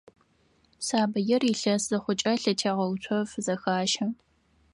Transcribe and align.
Сабыир 0.85 1.41
илъэс 1.51 1.83
зыхъукӀэ, 1.89 2.33
лъэтегъэуцо 2.41 3.17
фызэхащэ. 3.29 4.05